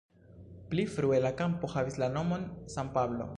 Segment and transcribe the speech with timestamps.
[0.71, 3.29] Pli frue la kampo havis la nomon "San Pablo".